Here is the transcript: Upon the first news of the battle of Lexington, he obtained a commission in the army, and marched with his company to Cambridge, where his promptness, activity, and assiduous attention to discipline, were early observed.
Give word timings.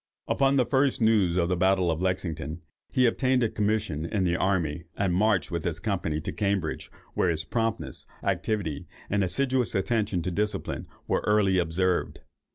Upon 0.27 0.55
the 0.55 0.65
first 0.65 0.99
news 0.99 1.37
of 1.37 1.47
the 1.47 1.55
battle 1.55 1.91
of 1.91 2.01
Lexington, 2.01 2.63
he 2.91 3.05
obtained 3.05 3.43
a 3.43 3.49
commission 3.49 4.03
in 4.03 4.23
the 4.23 4.35
army, 4.35 4.85
and 4.97 5.13
marched 5.13 5.51
with 5.51 5.63
his 5.63 5.79
company 5.79 6.19
to 6.21 6.31
Cambridge, 6.31 6.89
where 7.13 7.29
his 7.29 7.43
promptness, 7.45 8.07
activity, 8.23 8.87
and 9.11 9.23
assiduous 9.23 9.75
attention 9.75 10.23
to 10.23 10.31
discipline, 10.31 10.87
were 11.07 11.23
early 11.27 11.59
observed. 11.59 12.21